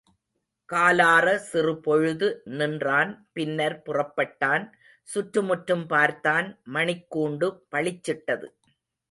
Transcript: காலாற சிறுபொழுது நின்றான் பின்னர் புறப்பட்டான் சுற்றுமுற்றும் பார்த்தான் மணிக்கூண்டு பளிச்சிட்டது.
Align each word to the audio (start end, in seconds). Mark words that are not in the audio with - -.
காலாற 0.69 1.35
சிறுபொழுது 1.49 2.27
நின்றான் 2.51 3.11
பின்னர் 3.33 3.77
புறப்பட்டான் 3.85 4.65
சுற்றுமுற்றும் 5.07 5.85
பார்த்தான் 5.87 6.49
மணிக்கூண்டு 6.73 7.49
பளிச்சிட்டது. 7.71 8.49